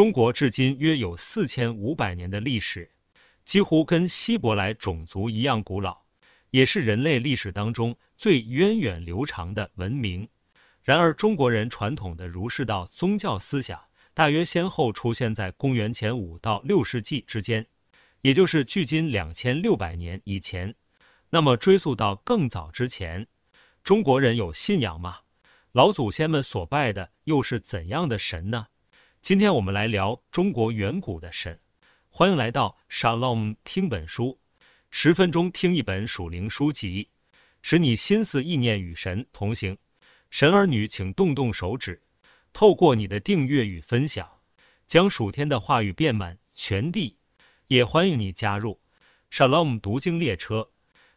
[0.00, 2.90] 中国至今约有四千五百年的历史，
[3.44, 5.94] 几乎跟希伯来种族一样古老，
[6.52, 10.26] 也是人类历史当中最源远流长的文明。
[10.82, 13.78] 然而，中国人传统的儒释道宗教思想，
[14.14, 17.66] 大约先后出现在公元前五到六世纪之间，
[18.22, 20.74] 也就是距今两千六百年以前。
[21.28, 23.26] 那么，追溯到更早之前，
[23.84, 25.18] 中国人有信仰吗？
[25.72, 28.68] 老祖先们所拜的又是怎样的神呢？
[29.22, 31.60] 今天我们来聊中国远古的神。
[32.08, 34.40] 欢迎来到 Shalom 听本书，
[34.90, 37.10] 十分钟听一本属灵书籍，
[37.60, 39.76] 使你心思意念与神同行。
[40.30, 42.02] 神儿女，请动动手指，
[42.54, 44.26] 透过你的订阅与分享，
[44.86, 47.18] 将属天的话语遍满全地。
[47.66, 48.80] 也欢迎你加入
[49.30, 50.70] Shalom 读经列车，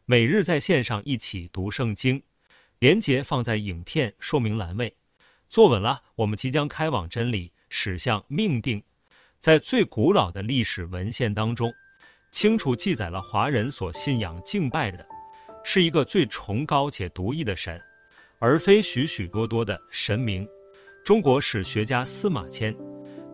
[0.03, 2.21] 每日在线上一起读圣经。
[2.79, 4.97] 连结放在影片说明栏位。
[5.47, 8.81] 坐稳了，我们即将开往真理，驶向命定。
[9.39, 11.73] 在最古老的历史文献当中，
[12.31, 15.03] 清楚记载了华人所信仰敬拜的，
[15.63, 17.81] 是一个最崇高且独一的神，
[18.37, 20.47] 而非许许多多的神明。
[21.03, 22.73] 中国史学家司马迁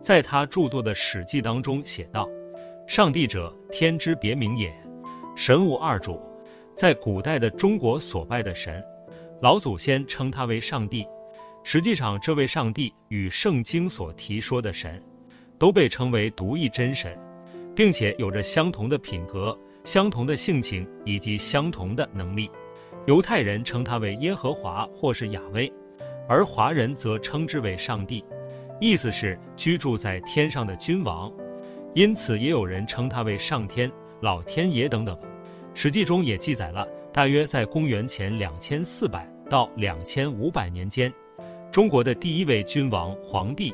[0.00, 2.26] 在他著作的《史记》当中写道
[2.88, 4.74] ：“上帝者，天之别名也。
[5.36, 6.18] 神无二主。”
[6.74, 8.82] 在古代的中国所拜的神。
[9.42, 11.06] 老祖先称他为上帝，
[11.62, 15.02] 实际上这位上帝与圣经所提说的神，
[15.58, 17.16] 都被称为独一真神，
[17.76, 22.50] 并且有着相同的品格、相同的性情以及相同的能力。
[23.06, 25.70] 犹太人称他为耶和华或是雅威，
[26.28, 28.24] 而华人则称之为上帝，
[28.80, 31.32] 意思是居住在天上的君王。
[31.94, 35.18] 因此，也有人称他为上天、老天爷等等。
[35.74, 36.86] 史记中也记载了。
[37.12, 41.12] 大约在公元前两千四百到两千五百年间，
[41.70, 43.72] 中国的第一位君王皇帝，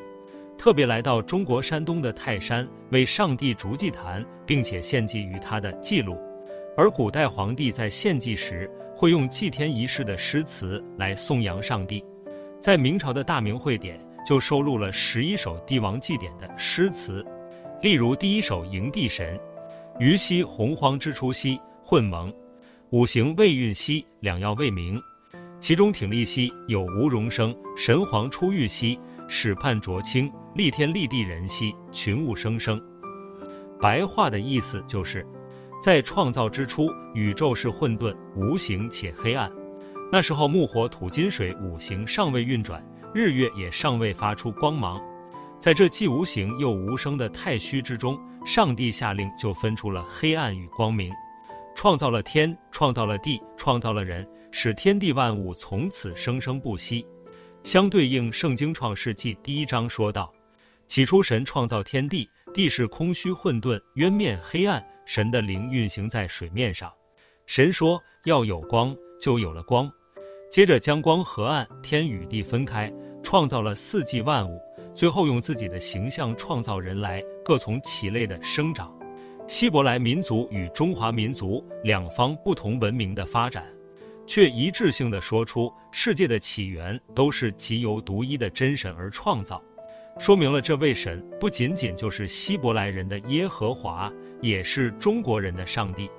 [0.59, 6.19] 特别来到中国山东的泰山，为上帝筑祭坛，并且献祭于他的记录。
[6.77, 12.05] 而古代皇帝在献祭时，会用祭天仪式的诗词来颂扬上帝。
[12.61, 17.25] 在明朝的大明会典就收录了十一首帝王祭典的诗词，
[17.81, 19.41] 例如第一首迎帝神：
[19.99, 22.31] 虞兮洪荒之初兮，混蒙。
[22.91, 25.01] 五行未运兮，两曜未明。
[25.67, 27.53] 其中挺立兮，有无容生。
[27.77, 28.97] 神皇初遇兮，
[29.27, 30.33] 始判浊清。
[30.55, 32.81] 立天立地人兮，群物生生。
[33.81, 35.27] 白话的意思就是，
[35.83, 39.51] 在创造之初，宇宙是混沌、无形且黑暗。
[40.13, 42.81] 那时候木火土金水五行尚未运转，
[43.13, 45.03] 日月也尚未发出光芒。
[45.59, 51.13] 在这既无形又无声的太虚之中，上帝下令就分出了黑暗与光明。
[51.75, 57.07] 创造了天，创造了地，创造了人，使天地万物从此生生不息。
[57.63, 60.33] 相对应，《圣经·创世纪》第一章说道
[60.87, 66.93] ：“起初，神创造天地，地是空虚混沌，渊面黑暗，神的灵运行在水面上。
[67.45, 69.91] 神说要有光，就有了光。
[70.51, 72.93] 接着将光和暗、天与地分开，
[73.23, 74.61] 创造了四季万物，
[74.95, 78.93] 最后用自己的形象创造人来，各从其类的生长。”
[79.49, 83.65] 希伯来民族与中华民族两方不同文明的发展，
[84.27, 89.63] 却一致性地说出世界的起源都是极由独一的真神而创造，
[90.19, 96.11] 说明了这位神不仅仅就是希伯来人的耶和华，也是中国人的上帝，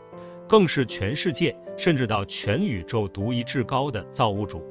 [0.47, 4.65] 更是全世界甚至到全宇宙独一至高的造物主。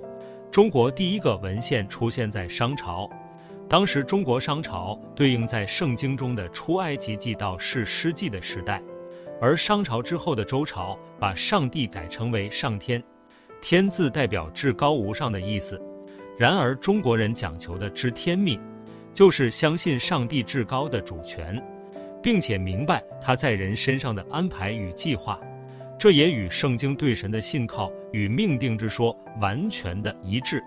[0.50, 3.08] 中国第一个文献出现在商朝。
[3.68, 8.80] 当时中国商朝对应在圣经中的出埃及记到是诗记的时代，
[9.40, 13.02] 而商朝之后的周朝把上帝改称为上天，
[13.60, 15.80] 天字代表至高无上的意思。
[16.38, 18.60] 然而中国人讲求的知天命，
[19.12, 21.62] 就是相信上帝至高的主权，
[22.22, 25.40] 并且明白他在人身上的安排与计划，
[25.98, 30.62] 这也与圣经对神的信靠与命定之说完全的一致。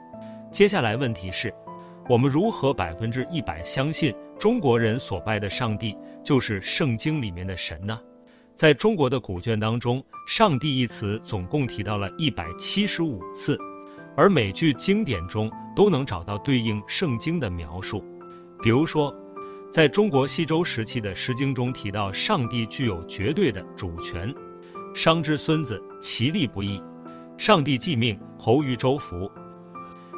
[0.51, 1.53] 接下来问题是。
[2.09, 8.01] 我们如何百分之一百相信中国人所拜的上帝就是圣经里面的神呢？
[8.59, 13.57] 在中国的古卷当中，“上帝”一词总共提到了一百七十五次，
[14.17, 18.03] 而每句经典中都能找到对应圣经的描述。
[18.61, 19.15] 比如说，
[19.71, 24.35] 在中国西周时期的《诗经》中提到，上帝具有绝对的主权。
[24.93, 26.83] 商之孙子，其利不义。
[27.37, 29.31] 上帝既命，侯于周服。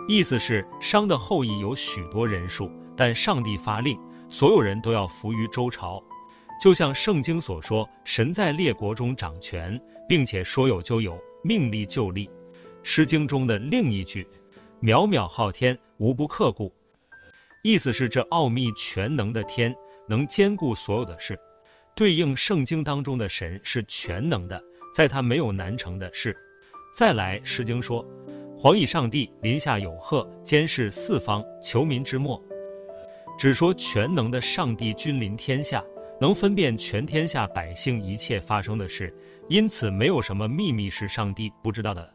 [0.07, 3.95] 意思是商的后裔有许多人数，但上帝发令，
[4.27, 6.03] 所有人都要服于周朝。
[6.62, 12.30] 就像圣经所说，神在列国中掌权，并且说有就有，命立就立。
[12.84, 14.28] 诗经中的另一句
[14.80, 16.72] “渺渺昊天，无不克顾”，
[17.66, 19.75] 意思是这奥秘全能的天
[20.08, 21.36] 能兼顾所有的事。
[21.96, 24.63] 对应圣经当中的神是全能的，
[24.94, 26.38] 在他没有难成的事。
[26.94, 28.06] 再来，诗经说
[28.56, 32.40] ：“皇以上帝，临下有赫，监视四方，求民之末。”
[33.36, 35.84] 只说全能的上帝君临天下，
[36.21, 39.12] 能分辨全天下百姓一切发生的事，
[39.50, 42.07] 因此没有什么秘密是上帝不知道的。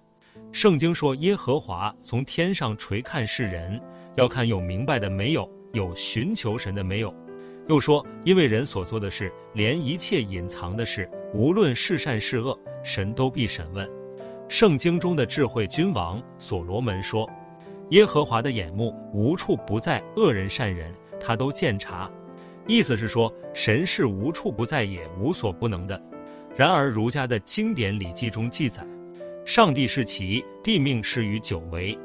[0.52, 3.82] 圣经说：“耶和华从天上垂看世人，
[4.14, 7.12] 要看有明白的没有，有寻求神的没有。”
[7.68, 13.90] 又说：“因为人所做的事，连一切隐藏的事，无论是善是恶，神都必审问。”
[14.48, 17.28] 圣经中的智慧君王所罗门说
[17.90, 22.08] ：“耶和华的眼目无处不在，恶人善人。”他都鉴察，
[22.68, 26.00] 意思是说，神是无处不在也无所不能的。
[26.56, 28.84] 然而儒家的经典《礼记》中记载，
[29.44, 31.96] 上帝是其，地命是于九维。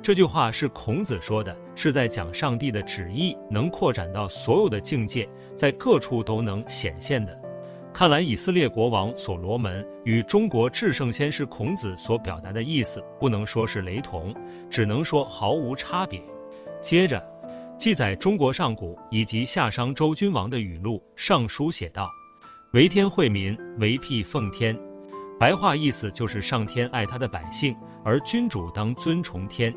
[0.00, 7.36] 这句话是孔子说的，是在讲上帝的旨意能扩展到所有的境界，在各处都能显现的。
[7.92, 14.32] 看来以色列国王所罗门与中国至圣先师孔子所表达的意思，不能说是雷同，
[14.70, 16.22] 只能说毫无差别。
[16.80, 17.33] 接着。
[17.76, 22.08] 记载中国上古以及夏商周君王的语录，上书写道
[22.72, 24.78] ：“为天惠民，为辟奉天。”
[25.38, 29.74] 白话意思就是上天爱他的百姓，而君主当尊崇天。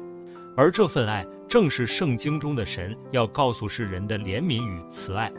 [0.56, 5.32] 而这份爱，正是圣经中的神要告诉世人的怜悯与慈爱。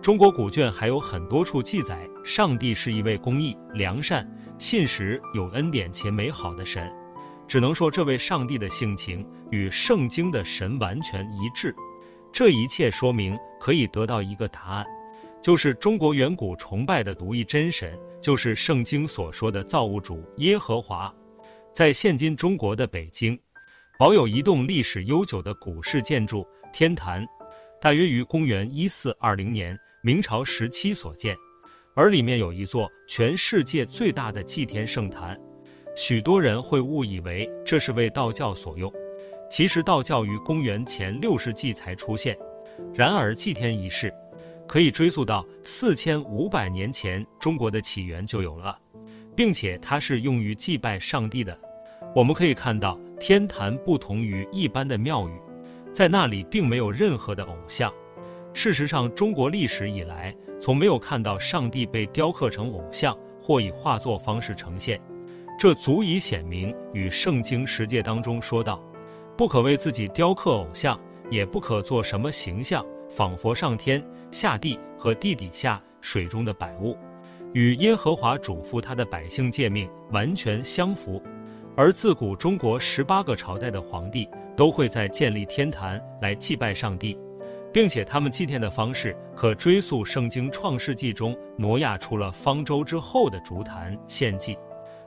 [0.00, 4.26] 中国古卷还有很多处记载，上帝是一位公义、良善、
[4.58, 6.90] 信实、有恩典且美好的神。
[7.46, 11.74] 只能说，这位上帝的性情与圣经的神完全一致。
[12.38, 14.86] 这一切说明可以得到一个答案，
[15.42, 21.12] 就是中国远古崇拜的独一真神，就是圣经所说的造物主耶和华。
[21.72, 23.36] 在现今中国的北京，
[23.98, 27.26] 保有一栋历史悠久的古式建筑天坛，
[27.80, 31.36] 大约于公元一四二零年明朝时期所建，
[31.96, 35.36] 而里面有一座全世界最大的祭天圣坛，
[35.96, 38.92] 许多人会误以为这是为道教所用。
[39.50, 42.36] 其实道教于公元前六世纪才出现，
[42.94, 44.12] 然而祭天仪式
[44.66, 48.78] 可以追溯到四千五百年前，中国的起源就有了，
[49.34, 51.58] 并且它是用于祭拜上帝的。
[52.14, 55.32] 我们可以看到，天坛不同于一般的庙宇，
[55.92, 57.92] 在那里并没有任何的偶像。
[58.52, 65.00] 事实上，中国历史以来从没有看到上帝被雕刻成偶像或以画作方式呈现，
[65.58, 68.82] 这足以显明与圣经十诫当中说道。
[69.38, 70.98] 不可为自己雕刻偶像，
[71.30, 76.98] 也不可做什么形象，仿佛上天下地和地底下水中的百物，
[77.52, 81.22] 与耶和华嘱咐他的百姓诫命完全相符。
[81.76, 87.16] 而自古中国十八个朝代的皇帝都会在建立天坛来祭拜上帝，
[87.72, 94.58] 并且他们祭奠的方式可追溯圣经创世纪中挪亚出了方舟之后的竹坛献祭。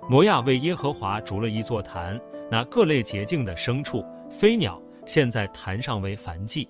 [0.09, 2.17] 挪亚为耶和华筑了一座坛，
[2.49, 4.01] 拿各类洁净的牲畜。
[4.31, 6.67] 飞鸟现在坛上为燔祭，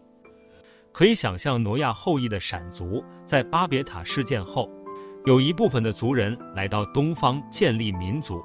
[0.92, 4.70] 可以想象挪亚后裔的闪族在巴别塔事件后，
[5.26, 8.44] 有一部分的族人来到东方建立民族，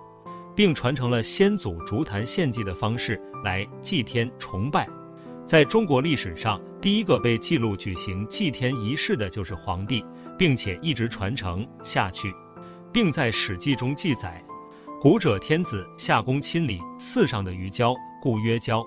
[0.54, 4.86] 并传承了先祖竹坛献祭的方式来祭天崇拜。
[5.44, 10.04] 在中国历史上，第一个被记录举行祭天仪式的就是皇帝，
[10.38, 12.32] 并且一直传承下去，
[12.92, 14.44] 并在《史记》中记载
[15.00, 18.84] ：“古者天子下公亲礼祀上的于郊，故曰郊。”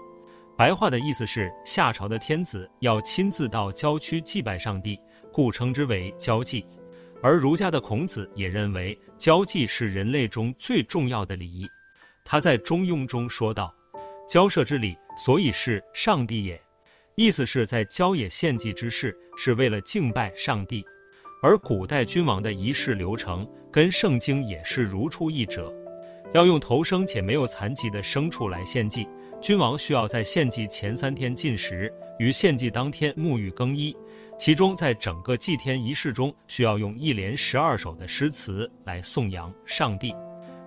[0.59, 4.99] 白话的意思是，夏朝的天子要亲自到郊区祭拜上帝，
[5.31, 6.65] 故称之为郊祭。
[7.23, 11.65] 而儒家的孔子也认为，郊祭是人类中最重要的礼仪。
[12.25, 13.73] 他在《中庸》中说道
[14.27, 16.61] ：“郊社之礼，所以是上帝也。”
[17.15, 20.85] 意思是在郊野献祭之事，是为了敬拜上帝。
[21.41, 25.73] 而古代君王的仪式流程跟圣经也是如出一辙，
[26.33, 29.07] 要用头生且没有残疾的牲畜来献祭。
[29.41, 33.96] 君王需要在献祭前三天禁食，于献祭当天沐浴更衣。
[34.38, 40.13] 其中，在整个祭天仪式中，需要用一连十二首的诗词来颂扬上帝。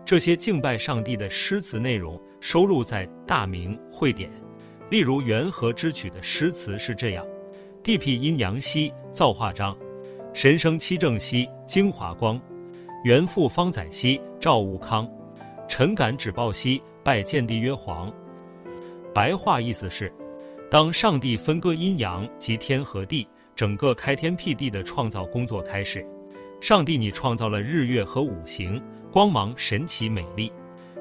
[0.05, 4.31] 这些敬拜上帝的诗词内容收录在《大明会典》。
[4.91, 7.27] 例如《元和之曲》的诗词是这样：
[7.83, 9.77] 地辟阴阳兮，造化彰；
[10.33, 12.39] 神生七正兮，精华光；
[13.05, 15.07] 元复方载兮，肇物康；
[15.69, 18.13] 臣敢止暴兮，拜见帝曰皇。
[19.15, 20.11] 白话意思是，
[20.71, 26.07] 当上帝分割阴阳及天和地，整个开天辟地的创造工作开始。
[26.61, 30.51] 上帝，你创造了日月和五行，光芒神奇美丽，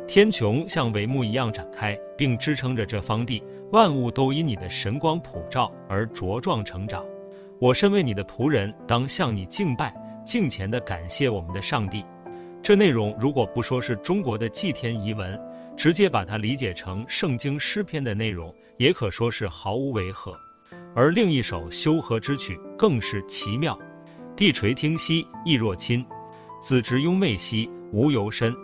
[0.08, 3.42] 天穹像帷幕一样展开，并支撑着这方地，
[3.72, 7.06] 万物都因你的神光普照而茁壮成长。
[7.60, 9.94] 我身为你的仆人，当向你敬拜，
[10.26, 12.04] 敬虔的感谢我们的上帝。
[12.62, 15.40] 这内容如果不说是中国的祭天遗文，
[15.82, 20.32] 直接把它理解成圣经诗篇的内容，也可说是毫无违和。
[20.96, 23.76] 而另一首修和之曲更是奇妙：
[24.36, 26.06] 地垂听兮，意若亲；
[26.62, 28.56] 子侄雍媚兮，无尤深。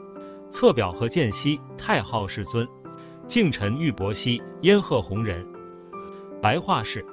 [0.48, 2.64] 侧表和见兮，太昊世尊；
[3.26, 5.44] 敬臣玉帛兮，烟鹤红人。
[6.40, 7.04] 白话是：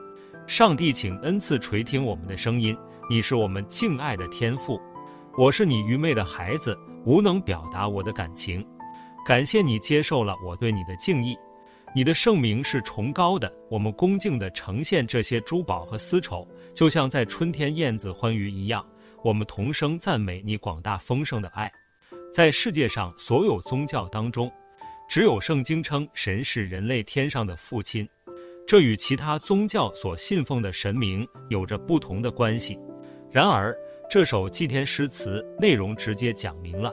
[0.47, 2.77] 上帝，请恩赐垂听我们的声音。
[3.09, 4.79] 你是我们敬爱的天父，
[5.39, 8.63] 我是你愚昧的孩子，无能表达我的感情。
[9.25, 11.35] 感谢你接受了我对你的敬意，
[11.95, 13.51] 你的圣名是崇高的。
[13.71, 18.85] 我们恭敬地呈现这些珠宝和丝绸，就像在春天燕子欢愉一样。
[19.23, 21.73] 我们同声赞美你广大丰盛的爱。
[22.31, 24.53] 在世界上所有宗教当中，
[25.09, 28.07] 只有圣经称神是人类天上的父亲，
[28.67, 32.79] 这与其他宗教所信奉的神明有着不同的关系。
[33.31, 33.75] 然而，
[34.11, 36.93] 这首祭天诗词内容直接讲明了。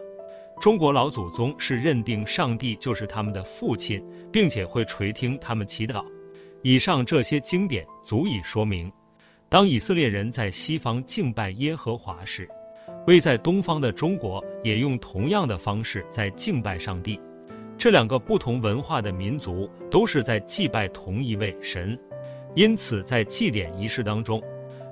[0.62, 4.00] 中国老祖宗是认定上帝就是他们的父亲，
[4.32, 6.06] 并且会垂听他们祈祷。
[6.62, 8.92] 以上这些经典足以说明，
[9.50, 12.48] 当以色列人在西方敬拜耶和华时，
[13.08, 17.20] 位在东方的中国也用同样的方式在敬拜上帝。
[17.76, 21.98] 这两个不同文化的民族都是在祭拜同一位神，
[22.54, 24.40] 因此在祭典仪式当中，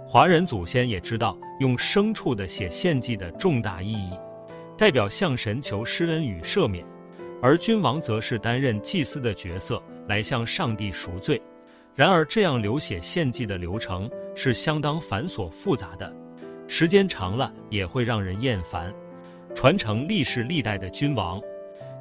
[0.07, 4.09] 华人祖先也知道用牲畜的血献祭的重大意义。
[4.79, 6.85] 代表向神求施恩与赦免，
[7.41, 11.41] 而君王则是担任祭司的角色，来向上帝赎罪。
[11.93, 16.09] 然而，这样流血献祭的流程是相当繁琐复杂的，
[16.65, 18.95] 时间长了也会让人厌烦。
[19.53, 21.41] 传承历世历代的君王，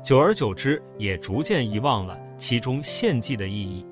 [0.00, 3.85] 久而久之也逐渐遗忘了其中献祭的意义，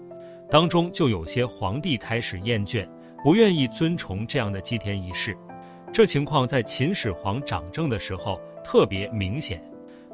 [0.48, 2.88] 当中就有些皇帝开始厌倦，
[3.24, 5.36] 不愿意遵从这样的祭天仪式。
[5.92, 9.62] 这情况在秦始皇掌政的时候特别明显，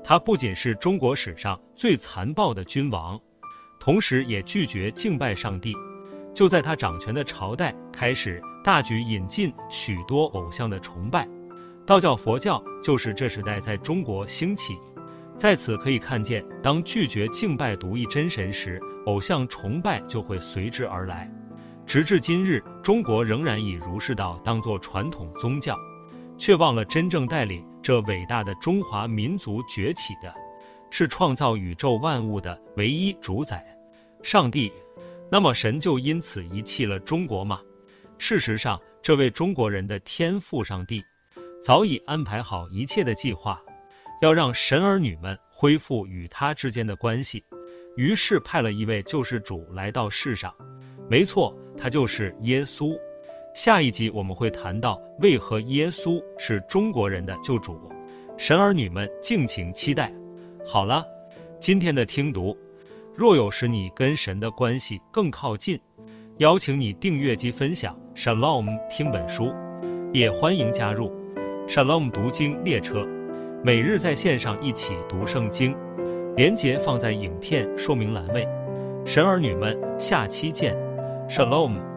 [0.04, 3.18] 他不仅是中国史上最残暴的君王，
[3.80, 5.74] 同时也拒绝敬拜上帝。
[6.34, 11.26] 就在他掌权的朝代，开始大举引进许多偶像的崇拜，
[11.86, 14.76] 道教、佛教就是这时代在中国兴起。
[15.34, 21.26] 在此可以看见，当拒绝敬拜独一真神时，偶像崇拜就会随之而来。
[21.86, 25.74] 直至今日，中国仍然以儒释道当作传统宗教，
[26.36, 30.32] 却忘了真正带领这伟大的中华民族崛起的，
[30.88, 33.66] 是创造宇宙万物的唯一主宰——
[34.22, 34.72] 上帝。
[35.30, 37.60] 那么，神就因此遗弃了中国吗？
[38.18, 41.02] 事实上，这位中国人的天赋上帝，
[41.60, 43.60] 早已安排好一切的计划，
[44.20, 47.44] 要让神儿女们恢复与他之间的关系，
[47.96, 50.54] 于是派了一位救世主来到世上。
[51.10, 52.96] 没错，他就是耶稣。
[53.54, 57.78] 下一集我们会谈到为何耶稣是中国人的救主，
[58.38, 60.10] 神儿女们敬请期待。
[60.64, 61.04] 好了，
[61.60, 62.56] 今天的听读，
[63.14, 65.78] 若有使你跟神的关系更靠近，
[66.38, 69.52] 邀请你订阅及分享 Shalom 听本书，
[70.14, 71.12] 也欢迎加入
[71.68, 73.06] Shalom 读经列车，
[73.62, 75.76] 每日在线上一起读圣经，
[76.36, 78.48] 连结放在影片说明栏位。
[79.04, 80.74] 神儿女们，下期见。
[81.28, 81.91] Shalom。